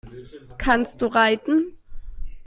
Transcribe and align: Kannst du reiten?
Kannst 0.57 1.03
du 1.03 1.05
reiten? 1.05 1.77